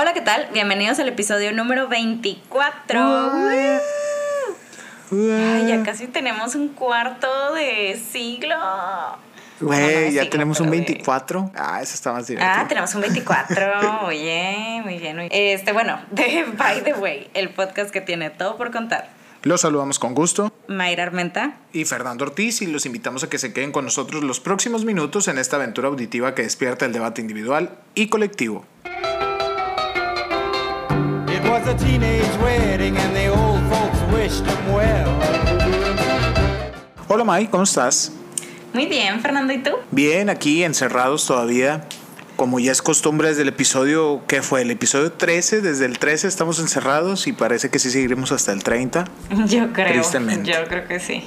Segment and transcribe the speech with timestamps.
[0.00, 0.48] Hola, ¿qué tal?
[0.52, 3.32] Bienvenidos al episodio número 24.
[5.10, 8.54] Ay, ya casi tenemos un cuarto de siglo.
[9.60, 11.50] Güey, Bueno, no de ya siglo, tenemos un pero de- 24.
[11.56, 12.54] Ah, eso está más divertido.
[12.56, 13.66] Ah, tenemos un 24.
[14.02, 15.16] Muy bien, muy bien.
[15.16, 15.54] muy bien.
[15.58, 19.08] Este, bueno, de By the Way, el podcast que tiene todo por contar.
[19.42, 20.52] Los saludamos con gusto.
[20.68, 21.54] Mayra Armenta.
[21.72, 25.26] Y Fernando Ortiz, y los invitamos a que se queden con nosotros los próximos minutos
[25.26, 28.64] en esta aventura auditiva que despierta el debate individual y colectivo.
[31.68, 35.06] A teenage wedding and the old folks wished him well.
[37.08, 38.10] Hola Mai, ¿cómo estás?
[38.72, 39.72] Muy bien, Fernando, ¿y tú?
[39.90, 41.84] Bien, aquí encerrados todavía.
[42.36, 44.62] Como ya es costumbre desde el episodio, ¿qué fue?
[44.62, 48.62] El episodio 13, desde el 13 estamos encerrados y parece que sí seguiremos hasta el
[48.62, 49.04] 30.
[49.48, 49.92] Yo creo.
[49.92, 50.50] Tristemente.
[50.50, 51.22] Yo creo que sí.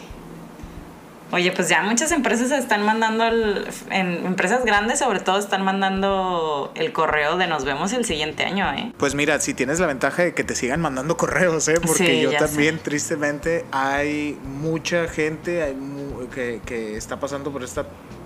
[1.32, 6.72] Oye, pues ya muchas empresas están mandando, el- en empresas grandes sobre todo están mandando
[6.76, 8.92] el correo de nos vemos el siguiente año, ¿eh?
[8.98, 11.76] Pues mira, si tienes la ventaja de que te sigan mandando correos, ¿eh?
[11.82, 17.64] Porque Sí, yo también, tristemente, hay mucha gente hay mu- que, que está pasando por
[17.64, 17.86] esta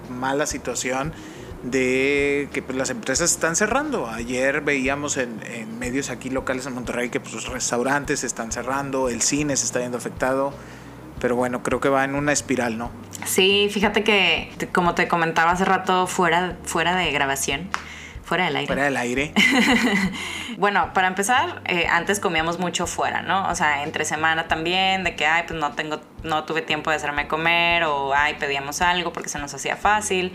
[0.09, 1.13] mala situación
[1.63, 4.07] de que pues, las empresas están cerrando.
[4.07, 8.51] Ayer veíamos en, en medios aquí locales en Monterrey que pues, los restaurantes se están
[8.51, 10.53] cerrando, el cine se está viendo afectado.
[11.25, 12.91] Pero bueno, creo que va en una espiral, ¿no?
[13.25, 17.67] Sí, fíjate que como te comentaba hace rato fuera, fuera de grabación,
[18.23, 18.67] fuera del aire.
[18.67, 19.33] Fuera del aire.
[20.57, 23.49] Bueno, para empezar, eh, antes comíamos mucho fuera, ¿no?
[23.49, 26.97] O sea, entre semana también, de que, ay, pues no tengo, no tuve tiempo de
[26.97, 30.31] hacerme comer, o ay, pedíamos algo porque se nos hacía fácil.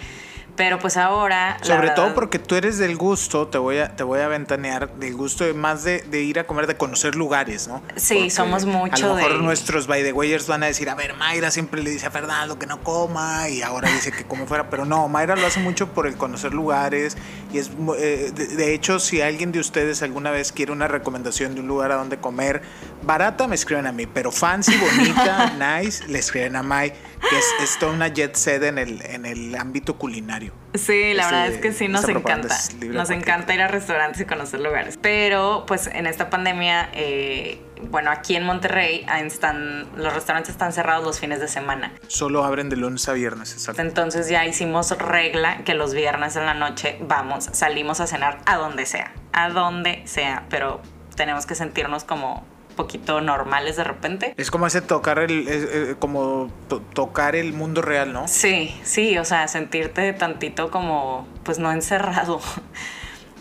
[0.61, 1.57] Pero pues ahora.
[1.63, 4.93] Sobre todo verdad- porque tú eres del gusto, te voy a, te voy a ventanear,
[4.97, 7.83] del gusto de más de, de ir a comer, de conocer lugares, ¿no?
[7.97, 10.91] Sí, Porque somos mucho A lo mejor de- nuestros by the wayers van a decir,
[10.91, 14.25] a ver, Mayra siempre le dice a Fernando que no coma y ahora dice que
[14.25, 17.17] come fuera, pero no, Mayra lo hace mucho por el conocer lugares
[17.53, 21.55] y es, eh, de, de hecho, si alguien de ustedes alguna vez quiere una recomendación
[21.55, 22.61] de un lugar a donde comer,
[23.03, 26.93] barata me escriben a mí, pero fancy, bonita, nice, le escriben a May,
[27.29, 30.53] que es, es toda una jet set en el, en el ámbito culinario.
[30.75, 32.57] Sí, la verdad es que sí nos encanta.
[32.87, 34.99] Nos encanta ir a restaurantes y conocer lugares.
[35.01, 40.73] Pero, pues, en esta pandemia, eh, bueno, aquí en Monterrey ah, están, los restaurantes están
[40.73, 41.93] cerrados los fines de semana.
[42.09, 43.83] Solo abren de lunes a viernes, exacto.
[43.83, 48.57] Entonces ya hicimos regla que los viernes en la noche vamos, salimos a cenar a
[48.57, 50.81] donde sea, a donde sea, pero
[51.17, 52.47] tenemos que sentirnos como
[52.81, 54.35] poquito normales de repente.
[54.37, 58.27] Es como ese tocar el, es, eh, como to- tocar el mundo real, ¿no?
[58.29, 62.41] Sí, sí, o sea, sentirte tantito como, pues no encerrado.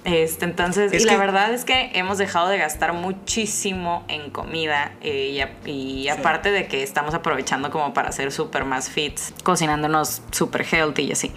[0.05, 4.93] Este, entonces, Es y la verdad es que hemos dejado de gastar muchísimo en comida
[5.01, 9.33] eh, y, a- y aparte de que estamos aprovechando como para hacer súper más fits,
[9.43, 11.31] cocinándonos súper healthy y así.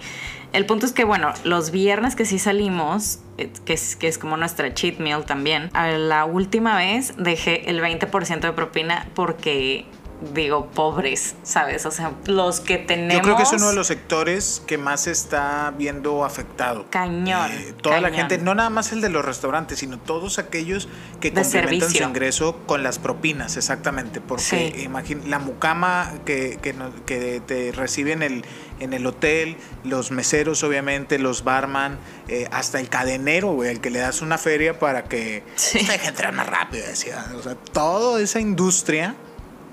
[0.53, 4.17] El punto es que, bueno, los viernes que sí salimos, eh, que es, que es
[4.17, 9.85] como nuestra cheat meal también, a la última vez dejé el 20% de propina porque,
[10.33, 11.85] digo, pobres, ¿sabes?
[11.85, 13.15] O sea, los que tenemos...
[13.15, 16.85] Yo creo que es uno de los sectores que más se está viendo afectado.
[16.89, 20.87] Cañón, Eh, toda la gente, no nada más el de los restaurantes, sino todos aquellos
[21.19, 24.21] que De complementan su ingreso con las propinas, exactamente.
[24.21, 24.83] Porque Sí.
[24.85, 28.45] imagín- la mucama que, que, te recibe en el,
[28.79, 31.97] en el hotel, los meseros, obviamente, los barman,
[32.27, 35.79] eh, hasta el cadenero, güey, el que le das una feria para que Sí.
[35.79, 37.25] "Usted deje entrar más rápido, decía.
[37.37, 39.15] O sea, toda esa industria,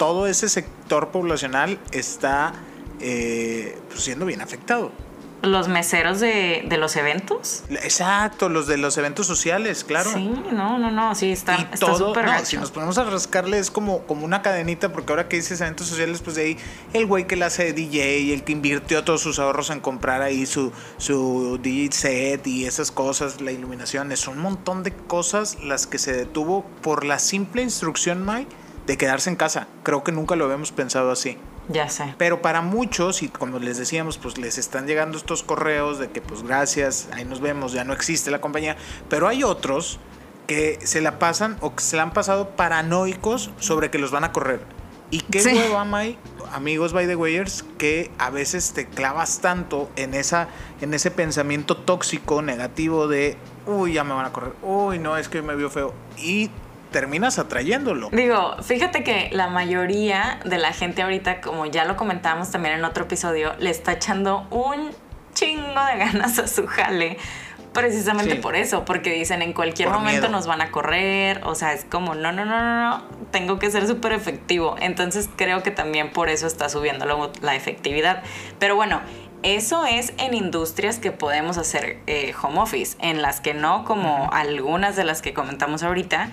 [0.01, 2.55] todo ese sector poblacional está
[3.01, 4.93] eh, pues, siendo bien afectado.
[5.43, 7.65] Los meseros de, de los eventos.
[7.69, 10.11] Exacto, los de los eventos sociales, claro.
[10.11, 13.59] Sí, no, no, no, sí, está y está todo, no, si nos ponemos a rascarle
[13.59, 16.57] es como, como una cadenita, porque ahora que dices eventos sociales, pues de ahí
[16.95, 20.23] el güey que la hace de DJ, el que invirtió todos sus ahorros en comprar
[20.23, 25.59] ahí su, su DJ set y esas cosas, la iluminación, es un montón de cosas
[25.63, 28.60] las que se detuvo por la simple instrucción, Mike,
[28.91, 29.69] de quedarse en casa.
[29.85, 31.39] Creo que nunca lo habíamos pensado así.
[31.69, 32.13] Ya sé.
[32.19, 36.21] Pero para muchos, y como les decíamos, pues les están llegando estos correos de que
[36.21, 38.77] pues gracias, ahí nos vemos, ya no existe la compañía.
[39.09, 40.01] Pero hay otros
[40.49, 44.25] que se la pasan o que se la han pasado paranoicos sobre que los van
[44.25, 44.61] a correr.
[45.13, 45.55] Y qué Sí.
[45.55, 46.19] hueva, May,
[46.53, 50.49] amigos by the wayers, que a veces te clavas tanto en, esa,
[50.81, 53.37] en ese pensamiento tóxico, negativo de,
[53.69, 55.95] uy, ya me van a correr, uy, no, es que me vio feo.
[56.19, 56.51] Y
[56.91, 58.09] terminas atrayéndolo.
[58.13, 62.85] Digo, fíjate que la mayoría de la gente ahorita, como ya lo comentábamos también en
[62.85, 64.91] otro episodio, le está echando un
[65.35, 67.17] chingo de ganas a su jale.
[67.73, 68.39] Precisamente Sí.
[68.41, 70.33] por eso, porque dicen en cualquier Por momento miedo.
[70.33, 73.71] nos van a correr, o sea, es como, no, no, no, no, no, tengo que
[73.71, 74.75] ser súper efectivo.
[74.81, 78.25] Entonces creo que también por eso está subiendo luego la efectividad.
[78.59, 79.01] Pero bueno,
[79.45, 84.29] eso es en industrias que podemos hacer eh, home office, en las que no, como
[84.33, 86.29] algunas de las que comentamos ahorita,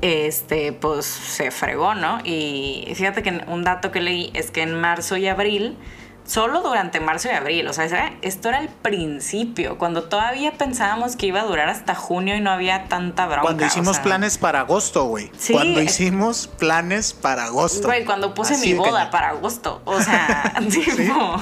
[0.00, 2.18] este, pues se fregó, ¿no?
[2.24, 5.76] Y fíjate que un dato que leí es que en marzo y abril,
[6.24, 11.26] solo durante marzo y abril, o sea, esto era el principio, cuando todavía pensábamos que
[11.26, 13.42] iba a durar hasta junio y no había tanta bronca.
[13.42, 15.30] Cuando hicimos o sea, planes para agosto, güey.
[15.38, 15.52] Sí.
[15.52, 17.88] Cuando hicimos planes para agosto.
[17.88, 21.40] Güey, cuando puse Así mi boda para agosto, o sea, tipo...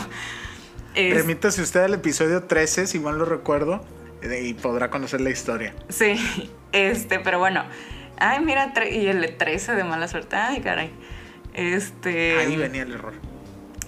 [0.94, 3.84] es- Remítase usted al episodio 13, si mal lo recuerdo,
[4.22, 5.74] eh, y podrá conocer la historia.
[5.90, 6.14] Sí,
[6.72, 7.64] este, pero bueno.
[8.18, 10.36] Ay, mira, y el 13 de mala suerte.
[10.36, 10.90] Ay, caray.
[11.54, 12.38] Este.
[12.38, 13.14] Ahí venía el error.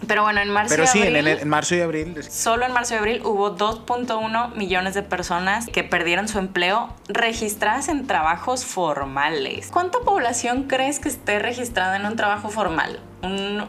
[0.07, 1.27] Pero bueno, en marzo Pero y sí, en, abril.
[1.29, 2.23] en- en marzo y abril.
[2.23, 7.89] Solo en marzo y abril hubo 2.1 millones de personas que perdieron su empleo registradas
[7.89, 9.71] en trabajos formales.
[9.73, 13.01] ¿Cuánta población crees que esté registrada en un trabajo formal?
[13.23, 13.67] Un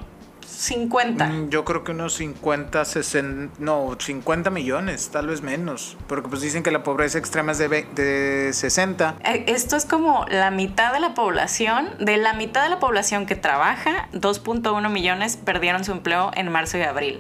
[0.50, 1.26] 50.
[1.26, 5.98] Mm, Yo creo que unos 50, 60, no, 50 millones, tal vez menos.
[6.08, 9.16] Porque pues dicen que la pobreza extrema es de, de 60.
[9.24, 13.26] Eh, Esto es como la mitad de la población, de la mitad de la población
[13.26, 17.20] que trabaja, 2.1 millones perdieron su empleo en marzo y abril.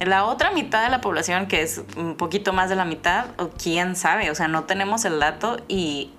[0.00, 3.50] La otra mitad de la población, que es un poquito más de la mitad, o
[3.50, 6.10] quién sabe, o sea, no tenemos el dato y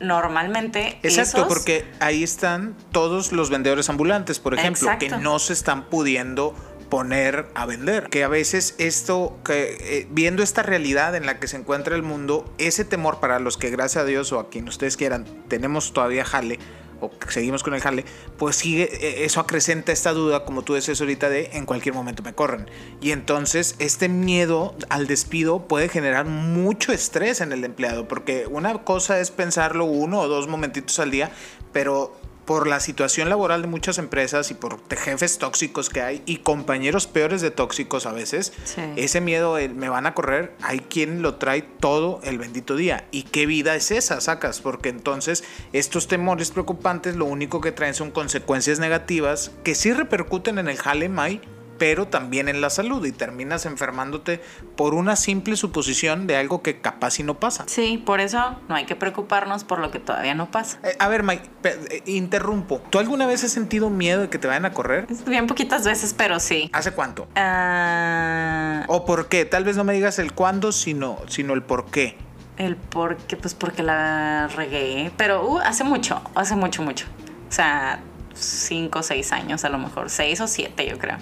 [0.00, 5.52] normalmente Exacto, esos- porque ahí están todos los vendedores ambulantes, por ejemplo, que no se
[5.52, 6.54] están pudiendo
[6.88, 8.08] poner a vender.
[8.08, 12.02] Que a veces esto, que eh, viendo esta realidad en la que se encuentra el
[12.02, 15.92] mundo, ese temor para los que gracias a Dios o a quien ustedes quieran, tenemos
[15.92, 16.58] todavía jale
[17.00, 18.04] o seguimos con el jale,
[18.36, 22.22] pues sigue, eh, eso acrecenta esta duda, como tú decías ahorita, de en cualquier momento
[22.22, 22.68] me corren.
[23.00, 28.84] Y entonces este miedo al despido puede generar mucho estrés en el empleado, porque una
[28.84, 31.30] cosa es pensarlo uno o dos momentitos al día,
[31.72, 32.16] pero
[32.48, 37.06] por la situación laboral de muchas empresas y por jefes tóxicos que hay y compañeros
[37.06, 38.80] peores de tóxicos a veces, Sí.
[38.96, 43.06] ese miedo, me van a correr, hay quien lo trae todo el bendito día.
[43.10, 44.62] ¿Y qué vida es esa, sacas?
[44.62, 50.58] Porque entonces estos temores preocupantes lo único que traen son consecuencias negativas que sí repercuten
[50.58, 51.42] en el jale, May,
[51.78, 54.42] pero también en la salud y terminas enfermándote
[54.76, 57.64] por una simple suposición de algo que capaz y no pasa.
[57.66, 60.78] Sí, por eso no hay que preocuparnos por lo que todavía no pasa.
[60.82, 62.82] Eh, a ver, Mike, eh, interrumpo.
[62.90, 65.06] ¿Tú alguna vez has sentido miedo de que te vayan a correr?
[65.26, 66.70] Bien poquitas veces, pero sí.
[66.72, 67.28] ¿Hace cuánto?
[67.36, 69.44] Ah, ¿O por qué?
[69.44, 72.16] Tal vez no me digas el cuándo, sino, sino el por qué.
[72.56, 75.12] El por qué, pues porque la regué.
[75.16, 77.06] Pero uh, hace mucho, hace mucho, mucho.
[77.48, 78.00] O sea,
[78.34, 80.10] cinco o seis años a lo mejor.
[80.10, 81.18] Seis o siete, yo creo.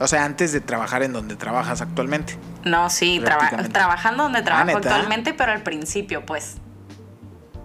[0.00, 2.38] O sea, antes de trabajar en donde trabajas actualmente.
[2.64, 4.78] No, sí, traba- trabajando donde trabajo ¿neta?
[4.78, 6.56] actualmente, pero al principio, pues.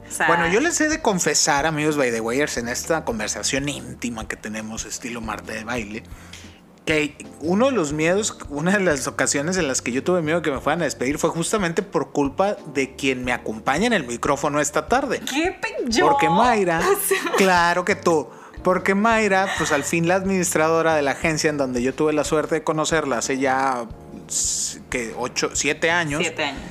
[0.08, 3.70] O sea, Bueno, yo les he de confesar, amigos by the wayers, en esta conversación
[3.70, 6.04] íntima que tenemos, estilo Marta de baile,
[6.86, 10.42] que uno de los miedos, una de las ocasiones en las que yo tuve miedo
[10.42, 14.06] que me fueran a despedir fue justamente por culpa de quien me acompaña en el
[14.06, 15.22] micrófono esta tarde.
[15.22, 15.58] ¿Qué
[15.88, 16.08] yo?
[16.10, 18.30] Porque Mayra, O sea, claro que tú.
[18.64, 22.24] Porque Mayra, pues al fin la administradora de la agencia en donde yo tuve la
[22.24, 23.86] suerte de conocerla hace ya
[24.90, 26.62] que ocho, siete años, siete años.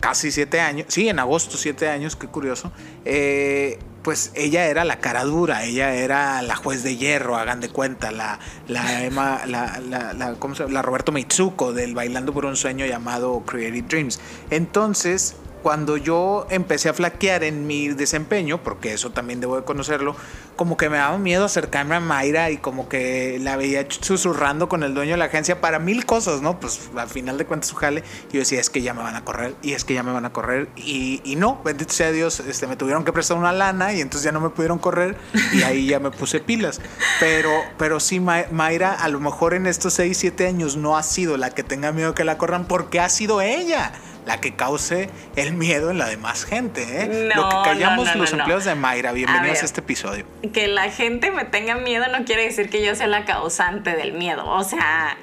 [0.00, 2.72] casi siete años, sí, en agosto siete años, qué curioso.
[3.04, 7.68] eh, pues ella era la cara dura, ella era la juez de hierro, hagan de
[7.68, 10.74] cuenta, la, la Emma, la, la, la, ¿cómo se llama?
[10.74, 14.20] la Roberto Mitsuko del Bailando por un Sueño llamado Creative Dreams.
[14.50, 20.16] Entonces, cuando yo empecé a flaquear en mi desempeño, porque eso también debo de conocerlo,
[20.56, 24.82] como que me daba miedo acercarme a Mayra y como que la veía susurrando con
[24.82, 26.60] el dueño de la agencia para mil cosas, ¿no?
[26.60, 29.24] Pues al final de cuentas su jale, yo decía, es que ya me van a
[29.24, 32.40] correr, y es que ya me van a correr, y, y no, bendito sea Dios,
[32.40, 35.16] este, me tuvieron que prestar una lana y entonces ya no me pudieron correr
[35.52, 36.80] y ahí ya me puse pilas.
[37.20, 41.02] Pero, pero sí, Ma- Mayra, a lo mejor en estos 6, 7 años no ha
[41.02, 43.92] sido la que tenga miedo que la corran porque ha sido ella
[44.26, 46.82] la que cause el miedo en la demás gente.
[46.82, 47.30] ¿eh?
[47.34, 49.64] No, Lo que callamos no, no, los empleados de Mayra, bienvenidos a, ver.
[49.64, 50.26] este episodio.
[50.52, 54.12] Que la gente me tenga miedo no quiere decir que yo sea la causante del
[54.12, 54.44] miedo.
[54.48, 55.16] O sea,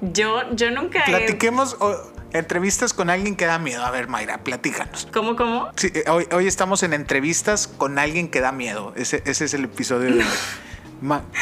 [0.00, 1.10] yo, yo nunca he...
[1.10, 1.76] Platiquemos
[2.32, 3.84] entrevistas con alguien que da miedo.
[3.84, 5.08] A ver, Mayra, platícanos.
[5.12, 5.70] ¿Cómo, cómo?
[5.76, 8.92] Sí, eh, hoy, hoy estamos en entrevistas con alguien que da miedo.
[8.96, 10.28] Ese, ese es el episodio de hoy.
[11.00, 11.22] Ma-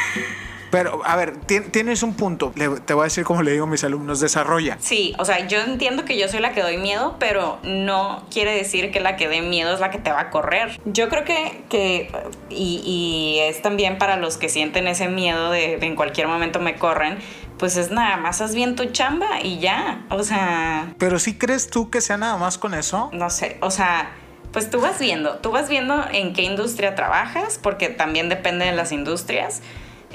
[0.76, 2.52] Pero, a ver, tien- tienes un punto.
[2.54, 4.76] Te voy a decir como le digo a mis alumnos, desarrolla.
[4.80, 8.52] Sí, o sea, yo entiendo que yo soy la que doy miedo, pero no quiere
[8.54, 10.78] decir que la que dé miedo es la que te va a correr.
[10.84, 12.10] Yo creo que, que
[12.50, 16.60] y, y es también para los que sienten ese miedo de, de en cualquier momento
[16.60, 17.18] me corren,
[17.58, 20.04] pues es nada más haz bien tu chamba y ya.
[20.10, 23.08] O sea, Pero si crees tú que sea nada más con eso.
[23.12, 24.10] no sé, o sea,
[24.52, 28.72] pues tú vas viendo, tú vas viendo en qué industria trabajas, porque también depende de
[28.72, 29.62] las industrias.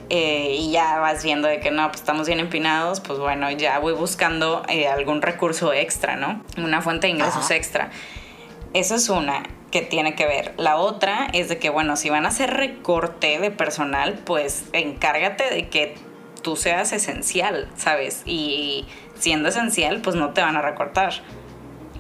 [0.10, 3.80] Eh, y ya vas viendo de que no, pues estamos bien empinados, pues bueno, ya
[3.80, 6.42] voy buscando eh, algún recurso extra, ¿no?
[6.58, 7.56] Una fuente de ingresos Ajá.
[7.56, 7.90] extra.
[8.74, 10.54] Eso es una que tiene que ver.
[10.58, 15.50] La otra es de que, bueno, si van a hacer recorte de personal, pues encárgate
[15.50, 15.96] de que
[16.42, 18.24] tú seas esencial, ¿sabes?
[18.26, 18.86] Y
[19.18, 21.14] siendo esencial, pues no te van a recortar.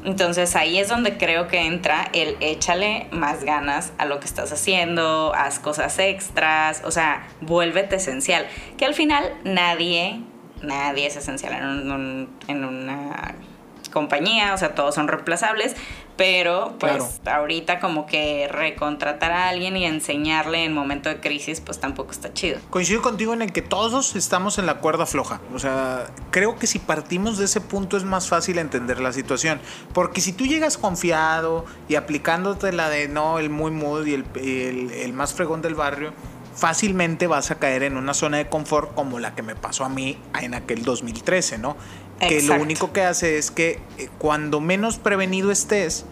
[0.04, 4.52] Entonces ahí es donde creo que entra el échale más ganas a lo que estás
[4.52, 8.48] haciendo, haz cosas extras, o sea, vuélvete esencial.
[8.78, 10.22] Que al final nadie,
[10.64, 13.36] nadie es esencial en, un- en una
[13.92, 15.76] compañía, o sea, todos son reemplazables,
[16.18, 21.80] pero pues ahorita como que recontratar a alguien y enseñarle en momento de crisis, pues
[21.80, 22.60] tampoco está chido.
[22.70, 25.42] Coincido contigo en el que todos estamos en la cuerda floja.
[25.54, 29.60] O sea, creo que si partimos de ese punto es más fácil entender la situación.
[29.94, 34.26] Porque si tú llegas confiado y aplicándote la de no, el muy mood y el,
[34.36, 36.14] el- el más fregón del barrio,
[36.56, 39.90] fácilmente vas a caer en una zona de confort como la que me pasó a
[39.90, 41.76] mí en aquel 2013, ¿no?
[42.28, 46.06] Que lo único que hace es que eh, cuando menos prevenido estés,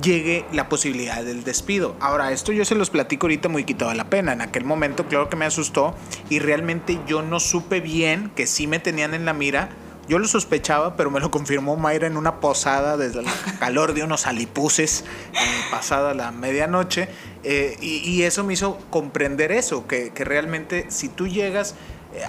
[0.00, 1.94] llegue la posibilidad del despido.
[2.00, 4.32] Ahora, esto yo se los platico ahorita muy quitado la pena.
[4.32, 5.94] En aquel momento, claro que me asustó
[6.30, 9.70] y realmente yo no supe bien que sí me tenían en la mira.
[10.08, 13.26] Yo lo sospechaba, pero me lo confirmó Mayra en una posada desde el
[13.60, 15.36] calor de unos alipuses eh,
[15.70, 17.08] pasada la medianoche.
[17.44, 21.76] eh, y, y eso me hizo comprender eso, que, que realmente si tú llegas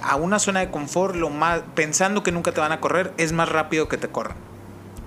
[0.02, 3.32] a una zona de confort, lo más, pensando que nunca te van a correr, es
[3.32, 4.36] más rápido que te corran.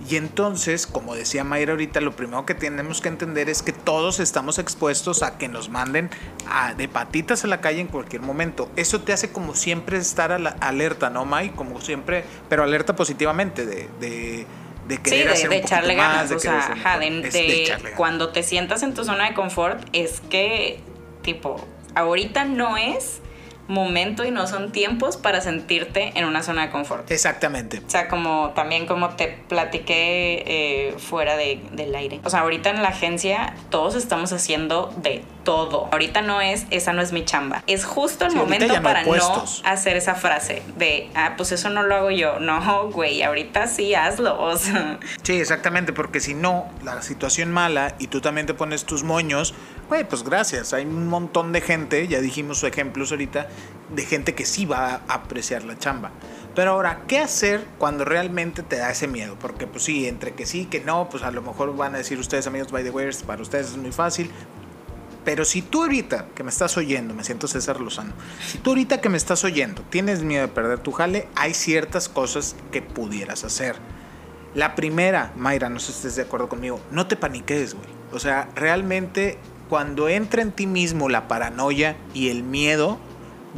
[0.09, 4.19] Y entonces, como decía Mayra ahorita, lo primero que tenemos que entender es que todos
[4.21, 6.09] estamos expuestos a que nos manden
[6.49, 8.69] a- de patitas a la calle en cualquier momento.
[8.77, 11.49] Eso te hace como siempre estar a la- alerta, ¿no, May?
[11.49, 14.45] Como siempre, pero alerta positivamente, de, de,
[14.87, 16.29] de Sí, querer de, hacer de un echarle más, ganas.
[16.29, 17.97] de o sea, ajá, de- Es de- de echarle ganas.
[17.97, 20.79] cuando te sientas en tu zona de confort, es que,
[21.21, 23.19] tipo, ahorita no es
[23.67, 27.09] momento y no son tiempos para sentirte en una zona de confort.
[27.11, 27.81] Exactamente.
[27.85, 32.19] O sea, como también como te platiqué eh, fuera de- del aire.
[32.23, 35.87] O sea, ahorita en la agencia todos estamos haciendo de todo.
[35.93, 37.63] Ahorita no es, esa no es mi chamba.
[37.67, 41.69] Es justo el Sí, momento no para no hacer esa frase de, ah, pues eso
[41.69, 42.37] no lo hago yo.
[42.41, 44.37] No, güey, ahorita sí hazlo.
[44.41, 48.83] O sea, Sí, exactamente, porque si no, la situación mala y tú también te pones
[48.83, 49.53] tus moños,
[49.87, 50.73] güey, pues gracias.
[50.73, 53.47] Hay un montón de gente, ya dijimos ejemplos ahorita,
[53.95, 56.11] de gente que sí va a apreciar la chamba.
[56.55, 59.37] Pero ahora, ¿qué hacer cuando realmente te da ese miedo?
[59.39, 62.19] Porque pues sí, entre que sí, que no, pues a lo mejor van a decir
[62.19, 64.29] ustedes, amigos, by the way, para ustedes es muy fácil.
[65.27, 68.13] Pero si tú ahorita que me estás oyendo, me siento César Lozano,
[68.45, 72.07] si tú ahorita que me estás oyendo tienes miedo de perder tu jale, hay ciertas
[72.07, 73.75] cosas que pudieras hacer.
[74.55, 77.89] La primera, Mayra, no sé si estés de acuerdo conmigo, no te paniques, güey.
[78.13, 82.97] O sea, realmente cuando entra en ti mismo la paranoia y el miedo,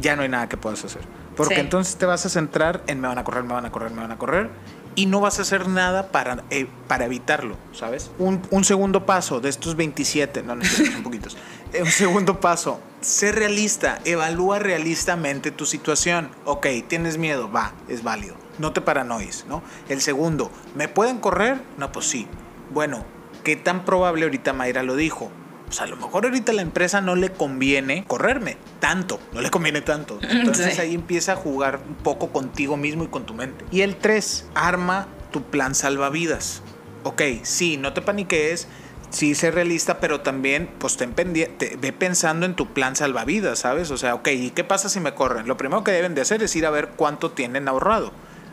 [0.00, 1.02] ya no hay nada que puedas hacer.
[1.36, 1.60] Porque Sí.
[1.60, 4.00] entonces te vas a centrar en me van a correr, me van a correr, me
[4.02, 4.50] van a correr.
[4.96, 8.10] Y no vas a hacer nada para, eh, para evitarlo, ¿sabes?
[8.18, 11.36] Un, un segundo paso de estos 27, no, no, son poquitos.
[11.78, 16.30] Un segundo paso, sé realista, evalúa realistamente tu situación.
[16.44, 18.34] Ok, tienes miedo, va, es válido.
[18.58, 19.62] No te paranoies, ¿no?
[19.88, 21.60] El segundo, ¿me pueden correr?
[21.78, 22.26] No, pues sí.
[22.70, 23.04] Bueno,
[23.44, 25.30] ¿qué tan probable ahorita Mayra lo dijo?
[25.66, 29.80] Pues a lo mejor ahorita la empresa no le conviene correrme tanto, no le conviene
[29.80, 30.18] tanto.
[30.28, 30.80] Entonces Sí.
[30.80, 33.64] ahí empieza a jugar un poco contigo mismo y con tu mente.
[33.70, 36.62] Y el 3, arma tu plan salvavidas.
[37.04, 38.66] Ok, sí, no te paniques,
[39.10, 43.90] sí sé realista, pero también pues ten pendiente, ve pensando en tu plan salvavidas, ¿sabes?
[43.90, 45.46] O sea, ok, ¿y qué pasa si me corren?
[45.46, 48.12] Lo primero que deben de hacer es ir a ver cuánto tienen ahorrado.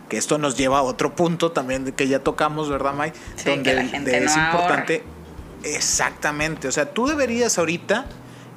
[0.09, 3.11] Que esto nos lleva a otro punto también de que ya tocamos, ¿verdad, May?
[3.35, 5.03] Sí, que la gente es no importante.
[5.63, 6.67] Exactamente.
[6.67, 8.05] O sea, tú deberías ahorita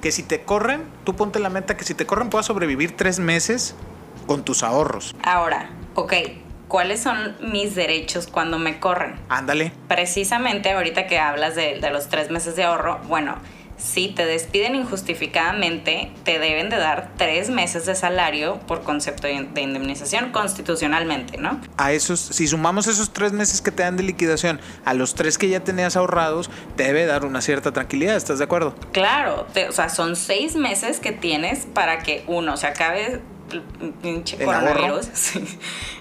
[0.00, 3.18] que si te corren, tú ponte la meta que si te corren puedas sobrevivir tres
[3.18, 3.74] meses
[4.26, 5.14] con tus ahorros.
[5.24, 6.12] ahora, ok,
[6.70, 9.16] ¿cuáles son mis derechos cuando me corren?
[9.28, 9.72] Ándale.
[9.88, 13.36] precisamente ahorita que hablas de, de los tres meses de ahorro, bueno,
[13.76, 19.42] si te despiden injustificadamente, te deben de dar tres meses de salario por concepto de
[19.54, 21.60] de indemnización constitucionalmente, ¿no?
[21.78, 25.38] A esos, si sumamos esos tres meses que te dan de liquidación a los tres
[25.38, 28.74] que ya tenías ahorrados, te debe dar una cierta tranquilidad, ¿estás de acuerdo?
[28.92, 33.20] Claro, te- o sea, son seis meses que tienes para que uno se acabe
[34.02, 35.58] pinche coronavirus sí,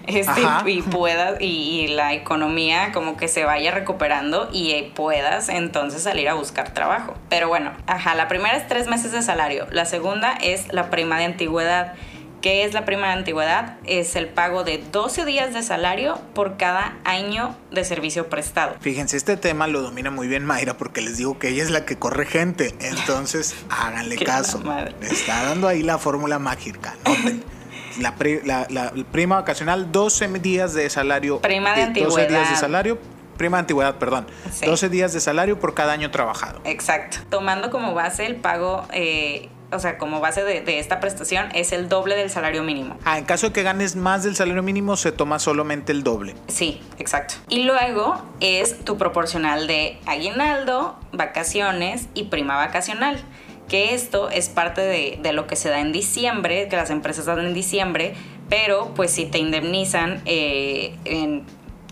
[0.08, 5.50] este, y puedas y, y la economía como que se vaya recuperando y eh, puedas
[5.50, 7.16] entonces salir a buscar trabajo.
[7.30, 11.18] Pero bueno, ajá, la primera es tres meses de salario, la segunda es la prima
[11.18, 11.94] de antigüedad
[12.42, 13.78] ¿Qué es la prima de antigüedad?
[13.86, 18.76] Es el pago de 12 días de salario por cada año de servicio prestado.
[18.80, 21.84] Fíjense, este tema lo domina muy bien Mayra porque les digo que ella es la
[21.86, 22.74] que corre gente.
[22.80, 24.62] Entonces, háganle caso.
[25.02, 26.96] está dando ahí la fórmula mágica.
[27.06, 27.44] Noten.
[28.00, 31.42] La, pri- la- la prima vacacional, 12 días de salario.
[31.42, 32.56] Prima de 12 días de antigüedad.
[32.56, 33.00] salario.
[33.36, 34.28] Prima de antigüedad, perdón.
[34.54, 34.66] Sí.
[34.68, 36.62] 12 días de salario por cada año trabajado.
[36.64, 37.18] Exacto.
[37.30, 41.72] Tomando como base el pago, eh, o sea, como base de, de esta prestación, es
[41.72, 42.98] el doble del salario mínimo.
[43.06, 46.36] Ah, en caso de que ganes más del salario mínimo, se toma solamente el doble.
[46.48, 47.36] Sí, exacto.
[47.50, 53.20] Y luego es tu proporcional de aguinaldo, vacaciones y prima vacacional.
[53.68, 57.26] Que esto es parte de, de lo que se da en diciembre, que las empresas
[57.26, 58.16] dan en diciembre,
[58.50, 61.46] pero pues si te indemnizan eh, en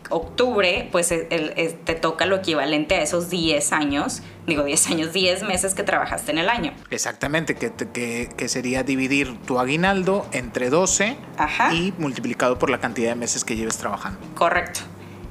[0.10, 5.14] octubre, pues el- el- te toca lo equivalente a esos 10 años, digo 10 años,
[5.14, 6.74] 10 meses que trabajaste en el año.
[6.90, 11.74] Exactamente, que, te- que, que sería dividir tu aguinaldo entre 12 Ajá.
[11.74, 14.20] y multiplicado por la cantidad de meses que lleves trabajando.
[14.36, 14.82] Correcto.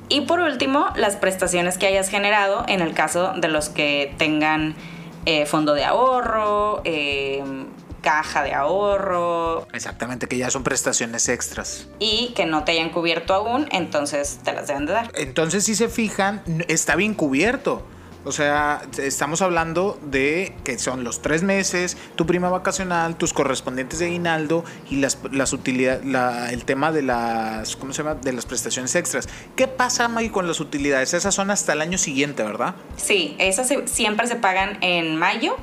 [0.08, 4.74] Y por último, las prestaciones que hayas generado en el caso de los que tengan
[5.28, 7.42] eh, fondo de ahorro, eh,
[8.06, 11.88] caja de ahorro Exactamente, que ya son prestaciones extras.
[11.98, 15.10] y que no te hayan cubierto aún, entonces te las deben de dar.
[15.16, 17.84] Entonces, si se fijan, está bien cubierto.
[18.24, 23.98] O sea, estamos hablando de que son los tres meses, tu prima vacacional, tus correspondientes
[24.00, 28.16] de aguinaldo y las, las utilidades, la- el tema de las, ¿cómo se llama?
[28.16, 29.28] De las prestaciones extras.
[29.56, 31.14] ¿Qué pasa, Maggie, con las utilidades?
[31.14, 32.74] Esas son hasta el año siguiente, ¿verdad?
[32.96, 35.56] Sí, esas siempre se pagan en mayo.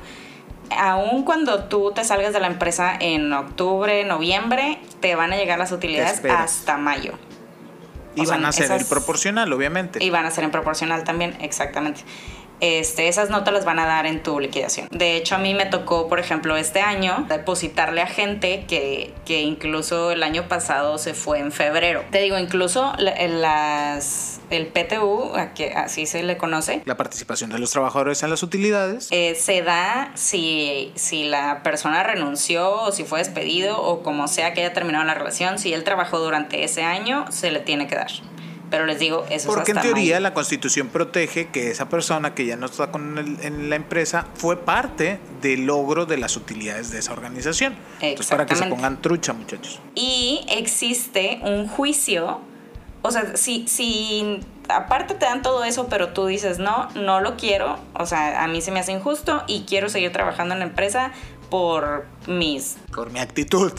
[0.78, 5.58] Aún cuando tú te salgas de la empresa en octubre, noviembre, te van a llegar
[5.58, 7.12] las utilidades hasta mayo.
[8.16, 10.02] Y O sea, van a ser esas- proporcional, obviamente.
[10.04, 12.02] Y van a ser en proporcional también, exactamente.
[12.64, 14.88] Este, esas no te las van a dar en tu liquidación.
[14.90, 19.42] De hecho, a mí me tocó, por ejemplo, este año, depositarle a gente que, que
[19.42, 22.02] incluso el año pasado se fue en febrero.
[22.10, 27.58] Te digo, incluso las, el PTU, a que así se le conoce, La participación de
[27.58, 29.08] los trabajadores en las utilidades.
[29.10, 34.54] eh, se da si, si la persona renunció o si fue despedido o como sea
[34.54, 37.96] que haya terminado la relación, si él trabajó durante ese año, se le tiene que
[37.96, 38.10] dar.
[38.70, 40.22] Pero les digo, eso Porque es en hasta teoría mayo.
[40.22, 44.26] la constitución protege que esa persona que ya no está con el- en la empresa
[44.34, 47.76] fue parte del logro de las utilidades de esa organización.
[48.00, 49.80] Entonces, para que se pongan trucha, muchachos.
[49.94, 52.40] Y existe un juicio,
[53.02, 57.36] o sea, si, si aparte te dan todo eso, pero tú dices, no, no lo
[57.36, 60.66] quiero, o sea, a mí se me hace injusto y quiero seguir trabajando en la
[60.66, 61.12] empresa
[61.54, 62.78] por mis...
[62.92, 63.72] Por mi actitud.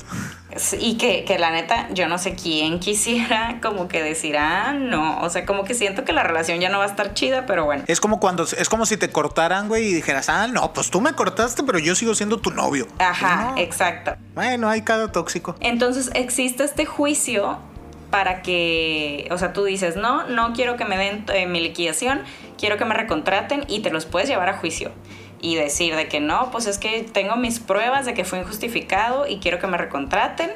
[0.80, 5.20] Y que, que la neta, yo no sé quién quisiera como que decir, ah, no,
[5.20, 7.66] o sea, como que siento que la relación ya no va a estar chida, pero
[7.66, 7.84] bueno.
[7.88, 11.02] Es como cuando es como si te cortaran, güey, y dijeras, ah, no, pues tú
[11.02, 12.88] me cortaste, pero yo sigo siendo tu novio.
[13.00, 13.58] Ajá, No.
[13.58, 14.16] exacto.
[14.36, 15.58] Bueno, hay cada tóxico.
[15.60, 17.60] Entonces existe este juicio
[18.10, 22.22] para que, o sea, tú dices, no, no quiero que me den eh, mi liquidación,
[22.58, 24.94] quiero que me recontraten y te los puedes llevar a juicio.
[25.42, 29.28] Y decir de que no, pues es que tengo mis pruebas de que fue injustificado
[29.28, 30.50] y quiero que me recontraten.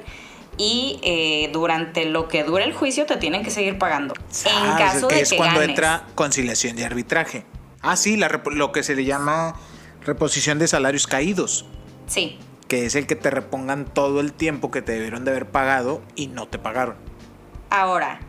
[0.57, 4.13] Y eh, durante lo que dure el juicio te tienen que seguir pagando.
[4.45, 5.69] en Ah, caso que de es que cuando ganes.
[5.69, 7.45] entra conciliación y arbitraje.
[7.81, 9.53] Ah, sí, la lo que se le llama
[10.05, 11.65] reposición de salarios caídos.
[12.07, 12.37] Sí,
[12.67, 16.01] que es el que te repongan todo el tiempo que te debieron de haber pagado
[16.15, 16.95] y no te pagaron.
[17.69, 18.19] Ahora,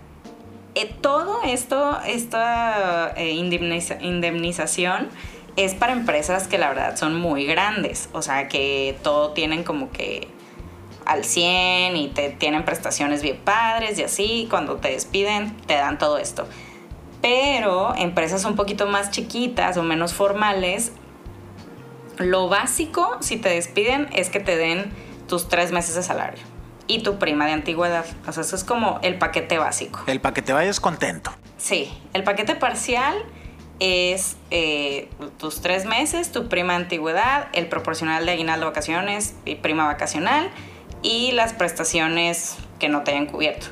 [0.77, 5.09] eh, todo esto, esta eh, indemniza- indemnización
[5.64, 9.90] es para empresas que la verdad son muy grandes, o sea que todo tienen como
[9.90, 10.29] que
[11.07, 15.99] al 100 y te tienen prestaciones bien padres y así, cuando te despiden te dan
[15.99, 16.46] todo esto.
[17.20, 20.92] Pero empresas un poquito más chiquitas o menos formales,
[22.16, 24.92] lo básico si te despiden es que te den
[25.27, 26.42] tus tres meses de salario
[26.87, 28.05] y tu prima de antigüedad.
[28.27, 30.01] O sea, eso es como el paquete básico.
[30.07, 31.31] El para que te vayas contento.
[31.57, 33.14] Sí, el paquete parcial
[33.81, 39.87] es eh, tus tres meses, tu prima antigüedad, el proporcional de aguinaldo vacaciones y prima
[39.87, 40.51] vacacional
[41.03, 43.66] y las prestaciones que no te hayan cubierto.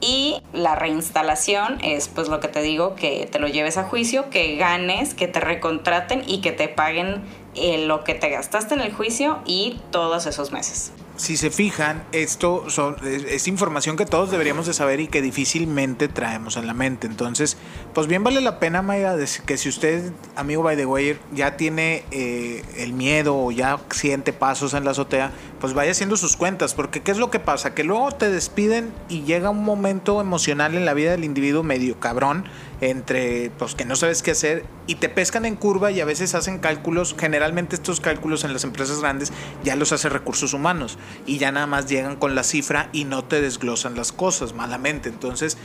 [0.00, 4.30] Y la reinstalación es pues lo que te digo, que te lo lleves a juicio,
[4.30, 7.22] que ganes, que te recontraten y que te paguen
[7.54, 10.92] eh, lo que te gastaste en el juicio y todos esos meses.
[11.14, 16.08] Si se fijan, esto son- es, información que todos deberíamos de saber y que difícilmente
[16.08, 17.06] traemos en la mente.
[17.06, 17.58] Entonces,
[17.92, 21.56] pues bien vale la pena, Maya, de- que si usted, amigo by the way, ya
[21.58, 26.36] tiene eh, el miedo o ya siente pasos en la azotea, pues vaya haciendo sus
[26.36, 26.72] cuentas.
[26.74, 27.74] Porque ¿qué es lo que pasa?
[27.74, 32.00] Que luego te despiden y llega un momento emocional en la vida del individuo medio
[32.00, 32.46] cabrón
[32.82, 36.34] entre pues que no sabes qué hacer y te pescan en curva y a veces
[36.34, 41.38] hacen cálculos, generalmente estos cálculos en las empresas grandes ya los hace recursos humanos y
[41.38, 45.08] ya nada más llegan con la cifra y no te desglosan las cosas malamente.
[45.08, 45.56] Entonces,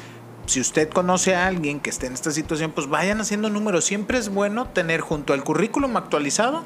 [0.45, 3.83] si usted conoce a alguien que esté en esta situación, pues vayan haciendo números.
[3.83, 6.63] Siempre es bueno tener junto al currículum actualizado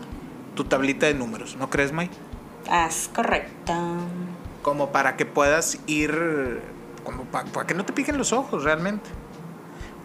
[0.55, 2.09] tu tablita de números, ¿no crees, May?
[2.69, 3.73] Ah, es correcto.
[4.61, 6.61] Como para que puedas ir,
[7.05, 9.09] como para, que no te piquen los ojos realmente.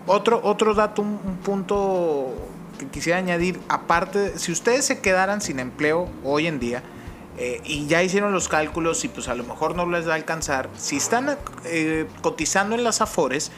[0.06, 2.32] Otro, otro dato, un, un punto
[2.78, 6.82] que quisiera añadir, aparte, si ustedes se quedaran sin empleo hoy en día,
[7.38, 10.16] eh, y ya hicieron los cálculos y pues a lo mejor no les va a
[10.16, 10.70] alcanzar.
[10.76, 13.52] Si están eh, cotizando en las Afores,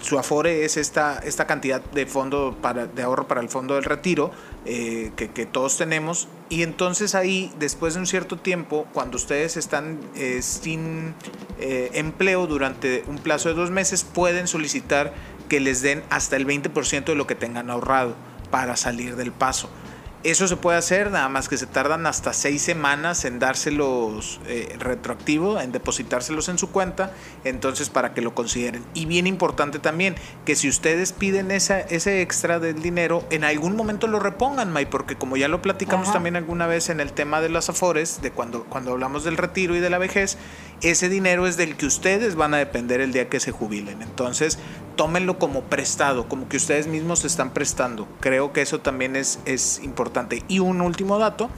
[0.00, 3.84] su Afore es esta, esta cantidad de fondo para, de ahorro para el fondo del
[3.84, 4.32] retiro
[4.64, 6.26] eh, que, que, todos tenemos.
[6.48, 10.00] Y entonces ahí, después de un cierto tiempo, cuando ustedes están
[10.40, 11.14] sin
[11.58, 15.14] empleo durante un plazo de dos meses, pueden solicitar
[15.52, 18.14] que les den hasta el 20% de lo que tengan ahorrado
[18.50, 19.68] para salir del paso.
[20.24, 24.76] Eso se puede hacer, nada más que se tardan hasta seis semanas en dárselos eh,
[24.78, 27.12] retroactivo, en depositárselos en su cuenta,
[27.44, 28.84] entonces para que lo consideren.
[28.94, 30.14] Y bien importante también,
[30.46, 34.86] que si ustedes piden esa, ese extra del dinero, en algún momento lo repongan, May,
[34.86, 38.30] porque como ya lo platicamos también alguna vez en el tema de las afores, de
[38.30, 40.38] cuando, cuando hablamos del retiro y de la vejez,
[40.82, 44.02] ese dinero es del que ustedes van a depender el día que se jubilen.
[44.02, 44.58] Entonces,
[44.96, 48.08] tómenlo como prestado, como que ustedes mismos se están prestando.
[48.20, 50.42] Creo que eso también es, es importante.
[50.48, 51.50] Y un último dato,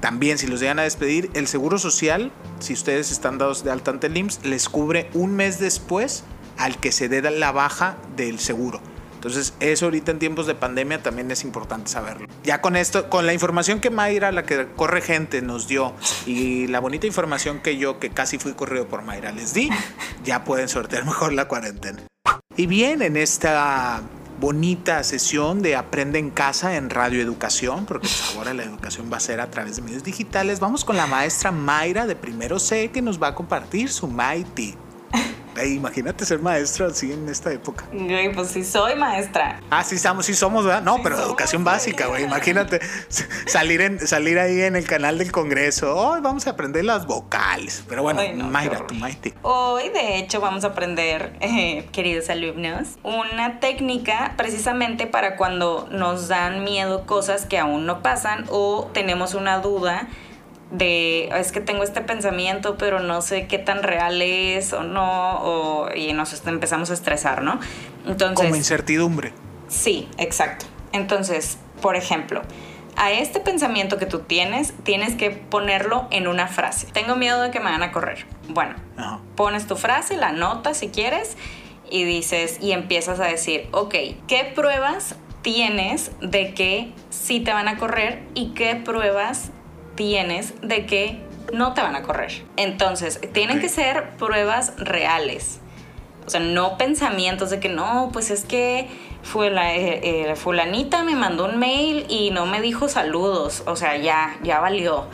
[0.00, 3.90] también si los llegan a despedir, el Seguro Social, si ustedes están dados de alta
[3.90, 6.24] ante el IMSS, les cubre un mes después
[6.58, 8.80] al que se dé la baja del seguro.
[9.14, 12.28] Entonces, eso ahorita en tiempos de pandemia también es importante saberlo.
[12.42, 15.94] Ya con esto, con la información que Mayra, la que corre gente, nos dio
[16.26, 19.70] y la bonita información que yo, que casi fui corrido por Mayra, les di,
[20.24, 22.04] ya pueden sortear mejor la cuarentena.
[22.56, 24.02] Y bien, en esta
[24.38, 29.16] bonita sesión de Aprende en Casa en Radio Educación, porque pues ahora la educación va
[29.16, 32.90] a ser a través de medios digitales, vamos con la maestra Mayra de primero C
[32.92, 34.06] que nos va a compartir su
[35.54, 37.86] Mighty imagínate ser maestro así en esta época.
[37.92, 39.60] Güey, pues sí soy maestra.
[39.70, 40.82] Ah, sí estamos, sí somos, ¿verdad?
[40.82, 42.24] No, pero educación básica, güey.
[42.24, 42.80] Imagínate
[43.46, 45.96] salir en, salir ahí en el canal del Congreso.
[45.96, 47.84] Hoy vamos a aprender las vocales.
[47.88, 49.34] Pero bueno, Mayra, tu Maite.
[49.42, 56.28] Hoy, de hecho, vamos a aprender, eh, queridos alumnos, una técnica precisamente para cuando nos
[56.28, 60.08] dan miedo cosas que aún no pasan o tenemos una duda
[60.74, 65.40] de es que tengo este pensamiento pero no sé qué tan real es o no
[65.42, 67.60] o, y nos empezamos a estresar, ¿no?
[68.06, 69.32] Entonces como incertidumbre.
[69.68, 70.66] Sí, exacto.
[70.92, 72.42] Entonces, por ejemplo,
[72.96, 76.86] a este pensamiento que tú tienes, tienes que ponerlo en una frase.
[76.92, 78.26] Tengo miedo de que me van a correr.
[78.48, 78.74] Bueno,
[79.36, 81.36] pones tu frase, la notas si quieres
[81.90, 83.94] y dices y empiezas a decir, ok,
[84.28, 89.50] ¿qué pruebas tienes de que sí te van a correr y qué pruebas
[89.94, 91.20] tienes de que
[91.52, 92.42] no te van a correr.
[92.56, 95.60] Entonces, tienen que ser pruebas reales.
[96.26, 98.88] O sea, no pensamientos de que no, pues es que
[99.22, 103.62] fue la eh, eh, fulanita me mandó un mail y no me dijo saludos.
[103.66, 105.06] O sea, ya, ya valió.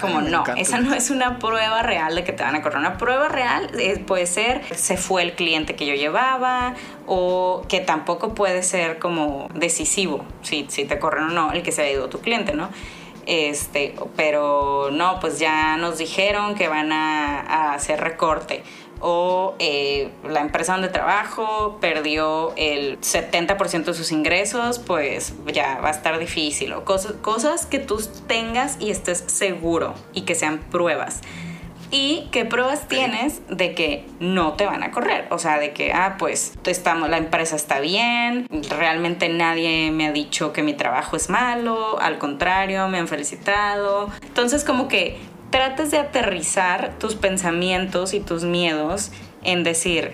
[0.00, 2.78] como no, esa no es una prueba real de que te van a correr.
[2.78, 6.74] Una prueba real eh, puede ser se fue el cliente que yo llevaba
[7.06, 11.70] o que tampoco puede ser como decisivo si, si te corren o no el que
[11.70, 12.70] se ha ido tu cliente, ¿no?
[13.26, 18.62] Este, pero no, pues ya nos dijeron que van a, hacer recorte.
[19.04, 25.88] O eh, la empresa donde trabajo perdió el 70% de sus ingresos, pues ya va
[25.88, 26.72] a estar difícil.
[26.72, 31.20] O cosas, cosas que tú tengas y estés seguro y que sean pruebas
[31.92, 35.26] y qué pruebas tienes de que no te van a correr.
[35.30, 40.12] O sea, de que, ah, pues estamos, la empresa está bien, realmente nadie me ha
[40.12, 44.08] dicho que mi trabajo es malo, al contrario, me han felicitado.
[44.22, 45.18] Entonces, como que
[45.50, 49.12] trates de aterrizar tus pensamientos y tus miedos
[49.44, 50.12] en decir,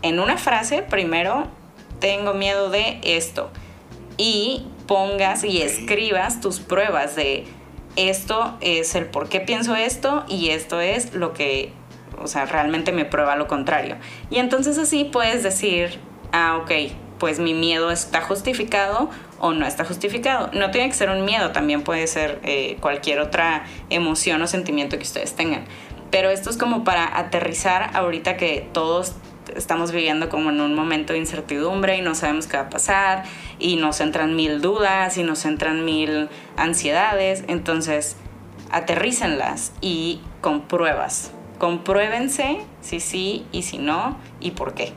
[0.00, 1.46] en una frase, primero,
[2.00, 3.50] tengo miedo de esto.
[4.16, 7.46] Y pongas y escribas tus pruebas de
[7.98, 11.72] esto es el por qué pienso esto y esto es lo que,
[12.22, 13.96] o sea, realmente me prueba lo contrario.
[14.30, 15.98] Y entonces así puedes decir,
[16.32, 16.70] ah, ok,
[17.18, 20.50] pues mi miedo está justificado o no está justificado.
[20.52, 24.96] No tiene que ser un miedo, también puede ser eh, cualquier otra emoción o sentimiento
[24.96, 25.64] que ustedes tengan.
[26.10, 29.14] Pero esto es como para aterrizar ahorita que todos
[29.56, 33.24] estamos viviendo como en un momento de incertidumbre y no sabemos qué va a pasar
[33.58, 37.44] y nos entran mil dudas y nos entran mil ansiedades.
[37.48, 38.16] Entonces,
[38.70, 41.32] aterrícenlas y compruebas.
[41.58, 44.92] Compruébense si sí y si no y por qué.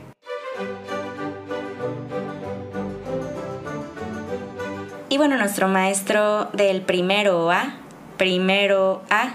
[5.08, 7.74] Y bueno, nuestro maestro del primero A,
[8.16, 9.34] primero A,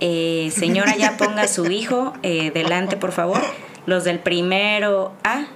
[0.00, 3.40] eh, señora ya ponga a su hijo eh, delante, por favor.
[3.88, 5.46] Los del primero A,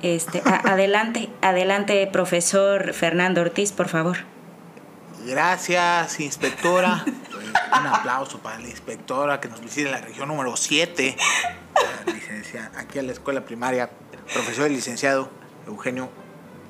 [0.00, 4.18] este, a- adelante, adelante, profesor Fernando Ortiz, por favor.
[5.26, 7.04] Gracias, inspectora.
[7.80, 11.16] Un aplauso para la inspectora que nos visita en la región número 7.
[12.76, 13.90] Aquí a la escuela primaria,
[14.32, 15.28] profesor y licenciado
[15.66, 16.10] Eugenio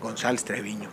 [0.00, 0.88] González Treviño.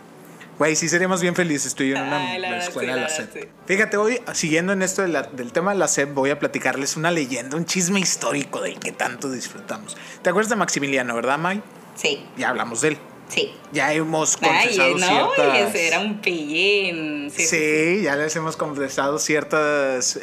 [0.62, 3.00] Güey, sí seríamos bien felices tú y yo en una Ay, la verdad escuela de
[3.00, 3.32] la la SEP.
[3.32, 3.48] sí.
[3.66, 6.96] Fíjate, hoy, siguiendo en esto de la- del tema de la SEP, voy a platicarles
[6.96, 9.96] una leyenda, un chisme histórico del que tanto disfrutamos.
[10.22, 11.60] ¿Te acuerdas de Maximiliano, verdad, May?
[11.96, 12.98] Sí, Ya hablamos de él.
[13.32, 13.54] Sí.
[13.72, 15.74] Ya hemos Ay, confesado no, y ciertas...
[15.74, 17.30] era un pillín.
[17.30, 20.18] Sí, Sí, ya les hemos confesado ciertos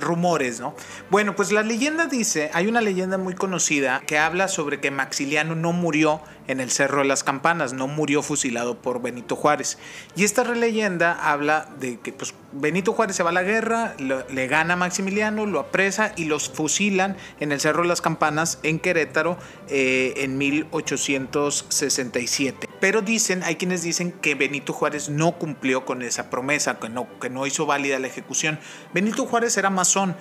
[0.00, 0.74] rumores, ¿no?
[1.10, 5.54] Bueno, pues la leyenda dice, hay una leyenda muy conocida que habla sobre que Maxiliano
[5.54, 9.78] no murió en el Cerro de las Campanas, no murió fusilado por Benito Juárez.
[10.16, 14.46] Y esta leyenda habla de que pues, Benito Juárez se va a la guerra, le
[14.46, 18.78] gana a Maximiliano, lo apresa y los fusilan en el Cerro de las Campanas en
[18.78, 19.36] Querétaro
[19.68, 22.68] eh, en 1867.
[22.78, 27.08] Pero dicen, hay quienes dicen que Benito Juárez no cumplió con esa promesa, que no,
[27.18, 28.60] que no hizo válida la ejecución.
[28.92, 30.14] Benito Juárez era masón,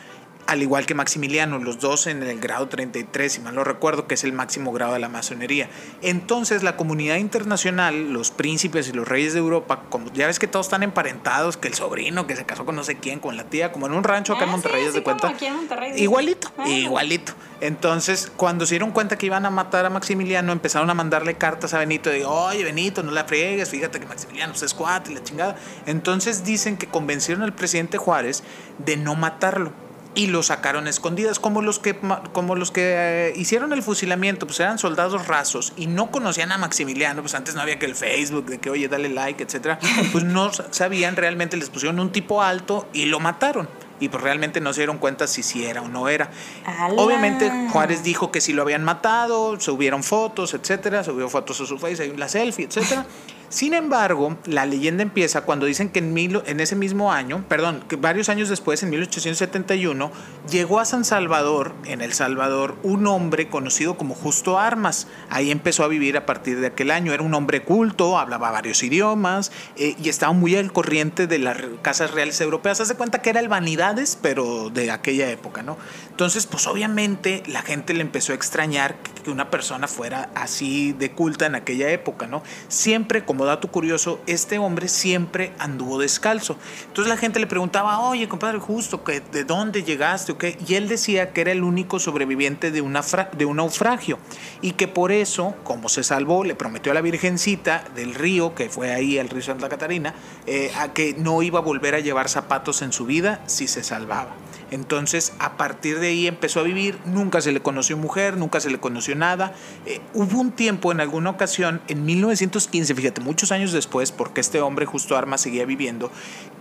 [0.46, 4.16] al igual que Maximiliano, los dos en el grado 33, si mal no recuerdo, que
[4.16, 5.70] es el máximo grado de la masonería.
[6.02, 10.48] Entonces la comunidad internacional, los príncipes y los reyes de Europa, como ya ves que
[10.48, 13.46] todos están emparentados, que el sobrino que se casó con no sé quién, con la
[13.46, 15.28] tía, como en un rancho acá en Ah, Monterrey, sí, ¿haz de cuenta?
[15.30, 15.94] aquí en Monterrey.
[16.02, 16.68] Igualito, Ah.
[16.68, 17.32] igualito.
[17.62, 21.74] Entonces, cuando se dieron cuenta que iban a matar a Maximiliano, empezaron a mandarle cartas
[21.74, 25.24] a Benito de, oye Benito, no la friegues, fíjate que Maximiliano es cuate y la
[25.24, 25.56] chingada.
[25.86, 28.44] Entonces dicen que convencieron al presidente Juárez
[28.80, 29.72] de no matarlo.
[30.16, 31.98] Y lo sacaron a escondidas, como los que,
[32.34, 36.58] como los que eh, hicieron el fusilamiento, pues eran soldados rasos y no conocían a
[36.58, 39.80] Maximiliano, pues antes no había que el Facebook, de que oye, dale like, etcétera,
[40.12, 43.68] pues no sabían realmente, les pusieron un tipo alto y lo mataron.
[44.00, 46.30] Y pues realmente no se dieron cuenta si sí era o no era.
[46.66, 47.02] ¡Ala!
[47.02, 51.78] Obviamente Juárez dijo que si lo habían matado, subieron fotos, etcétera, subió fotos a su
[51.78, 53.06] face, hay la selfie, etcétera.
[53.54, 58.28] Sin embargo, la leyenda empieza cuando dicen que en, ese mismo año, perdón, que varios
[58.30, 60.12] años después, en 1871,
[60.50, 65.06] llegó a San Salvador, en El Salvador, un hombre conocido como Justo Armas.
[65.30, 67.14] Ahí empezó a vivir a partir de aquel año.
[67.14, 71.58] Era un hombre culto, hablaba varios idiomas eh, y estaba muy al corriente de las
[71.84, 72.82] casas reales europeas.
[72.82, 75.78] Haz de cuenta que era el Vanidades, pero de aquella época, ¿no?
[76.10, 81.12] Entonces, pues obviamente la gente le empezó a extrañar que una persona fuera así de
[81.12, 82.44] culta en aquella época, ¿no?
[82.68, 86.58] Siempre, como dato curioso, este hombre siempre anduvo descalzo.
[86.88, 90.58] Entonces la gente le preguntaba, oye, compadre, justo, que ¿de dónde llegaste o qué?
[90.68, 94.20] Y él decía que era el único sobreviviente de un naufragio
[94.62, 98.70] y que por eso, como se salvó, le prometió a la Virgencita del río, que
[98.70, 100.14] fue ahí el río Santa Catarina,
[100.46, 103.84] eh, a que no iba a volver a llevar zapatos en su vida si se
[103.84, 104.34] salvaba.
[104.74, 108.72] Entonces, a partir de ahí empezó a vivir, nunca se le conoció mujer, nunca se
[108.72, 109.54] le conoció nada.
[109.86, 114.62] Eh, hubo un tiempo, en alguna ocasión, en 1915, fíjate, muchos años después, porque este
[114.62, 116.12] hombre justo Armas seguía viviendo,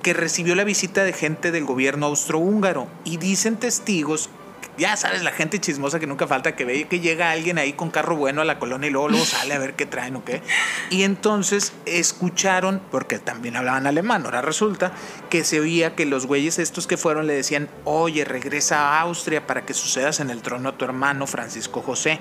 [0.02, 2.86] que recibió la visita de gente del gobierno austrohúngaro.
[3.04, 4.28] Y dicen testigos
[4.78, 7.90] ya sabes, la gente chismosa que nunca falta que ve que llega alguien ahí con
[7.90, 10.42] carro bueno a la colonia y luego, sale a ver qué traen o qué.
[10.90, 14.92] Y entonces escucharon, porque también hablaban alemán, ahora resulta
[15.30, 19.46] que se oía que los güeyes estos que fueron le decían, oye, regresa a Austria
[19.46, 22.18] para que sucedas en el trono a tu hermano Francisco José.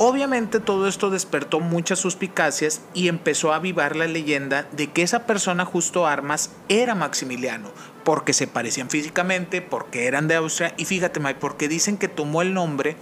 [0.00, 5.26] Obviamente todo esto despertó muchas suspicacias y empezó a avivar la leyenda de que esa
[5.26, 7.72] persona justo armas era Maximiliano,
[8.08, 12.40] porque se parecían físicamente, porque eran de Austria y fíjate, Mike, porque dicen que tomó
[12.40, 12.96] el nombre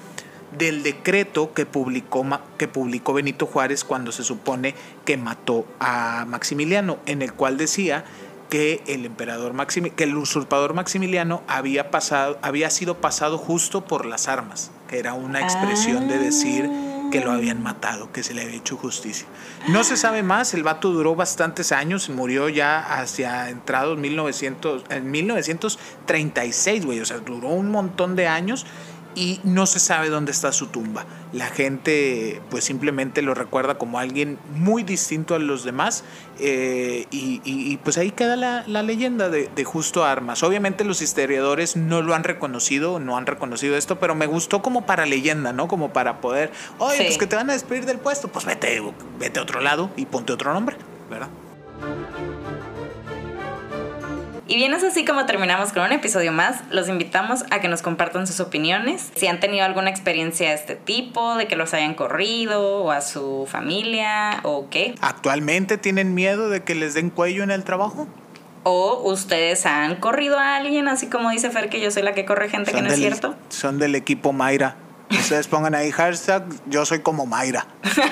[0.59, 2.27] del decreto que publicó,
[2.59, 8.05] que publicó Benito Juárez cuando se supone que mató a Maximiliano, en el cual decía
[8.51, 14.07] que el emperador Maximi- que el usurpador Maximiliano había pasado había sido pasado justo por
[14.07, 16.69] las armas, que era una expresión de decir
[17.11, 19.27] que lo habían matado, que se le había hecho justicia.
[19.69, 25.11] No se sabe más, el vato duró bastantes años, murió ya hacia entrados 1900 en
[25.11, 28.66] 1936, güey, o sea, duró un montón de años
[29.16, 31.05] y no se sabe dónde está su tumba.
[31.33, 36.05] La gente pues simplemente lo recuerda como alguien muy distinto a los demás
[36.38, 40.42] eh, y, y- y, pues ahí queda la, la leyenda de, de Justo Armas.
[40.42, 44.87] Obviamente los historiadores no lo han reconocido, no han reconocido esto, pero me gustó como
[44.87, 45.66] para leyenda, ¿no?
[45.66, 47.05] Como para poder, oye, Sí.
[47.05, 48.83] pues que te van a despedir del puesto, pues vete,
[49.18, 50.76] vete a otro lado y ponte otro nombre,
[51.11, 51.29] ¿verdad?
[54.49, 56.61] Y bien es así como terminamos con un episodio más.
[56.71, 59.11] Los invitamos a que nos compartan sus opiniones.
[59.17, 63.01] Si han tenido alguna experiencia de este tipo, de que los hayan corrido o a
[63.01, 64.95] su familia o qué.
[65.01, 68.07] ¿Actualmente tienen miedo de que les den cuello en el trabajo?
[68.63, 72.25] O ustedes han corrido a alguien, así como dice Fer que yo soy la que
[72.25, 73.35] corre gente que no es cierto.
[73.49, 74.77] Son del equipo Mayra.
[75.11, 77.67] Ustedes pongan ahí hashtag yo soy como Mayra.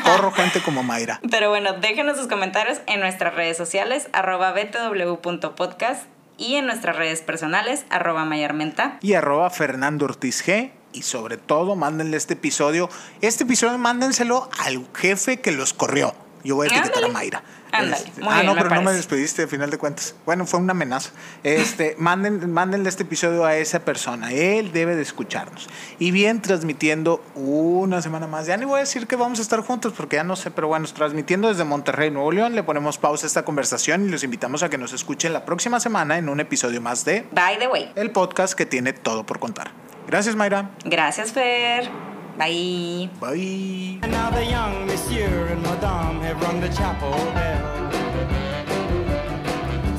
[0.04, 1.20] Corro gente como Mayra.
[1.30, 7.22] Pero bueno, déjenos sus comentarios en nuestras redes sociales, arroba btw.podcast y en nuestras redes
[7.22, 8.98] personales, arroba mayarmenta.
[9.00, 10.72] Y arroba Fernando Ortiz G.
[10.92, 12.88] Y sobre todo, mándenle este episodio.
[13.20, 16.14] Este episodio mándenselo al jefe que los corrió.
[16.44, 17.42] Yo voy a etiquetar a Mayra.
[17.74, 18.96] Ándale, Este, muy ah, bien, no, me pero no me parece.
[18.98, 20.14] despediste a final de cuentas.
[20.24, 21.10] Bueno, fue una amenaza.
[21.42, 24.32] Este, manden, mándenle este episodio a esa persona.
[24.32, 25.68] Él debe de escucharnos.
[25.98, 28.46] Y bien, transmitiendo una semana más.
[28.46, 30.68] Ya ni voy a decir que vamos a estar juntos porque ya no sé, pero
[30.68, 32.54] bueno, transmitiendo desde Monterrey, Nuevo León.
[32.54, 35.80] Le ponemos pausa a esta conversación y los invitamos a que nos escuchen la próxima
[35.80, 37.90] semana en un episodio más de By the way.
[37.96, 39.70] el podcast que tiene todo por contar.
[40.06, 40.70] Gracias, Mayra.
[40.84, 42.13] Gracias, Fer.
[42.38, 43.08] Bye.
[43.20, 44.00] Bye.
[44.02, 47.90] And now the young monsieur and madame have rung the chapel bell.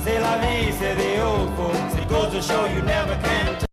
[0.04, 1.96] C'est la vie, say the old folks.
[1.96, 3.66] It goes to show you never can